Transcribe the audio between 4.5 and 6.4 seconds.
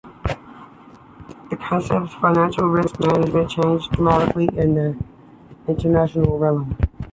in the international